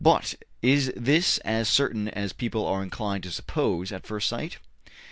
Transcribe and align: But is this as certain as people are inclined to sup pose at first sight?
But 0.03 0.33
is 0.63 0.91
this 0.97 1.37
as 1.45 1.69
certain 1.69 2.07
as 2.09 2.33
people 2.33 2.65
are 2.65 2.81
inclined 2.81 3.21
to 3.25 3.31
sup 3.31 3.45
pose 3.45 3.91
at 3.91 4.07
first 4.07 4.27
sight? 4.27 4.57